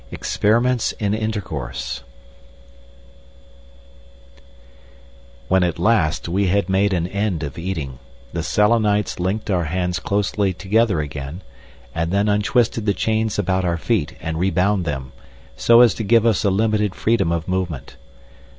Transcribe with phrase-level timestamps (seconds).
[0.09, 2.01] Experiments in intercourse
[5.47, 7.99] When at last we had made an end of eating,
[8.33, 11.43] the Selenites linked our hands closely together again,
[11.93, 15.11] and then untwisted the chains about our feet and rebound them,
[15.55, 17.95] so as to give us a limited freedom of movement.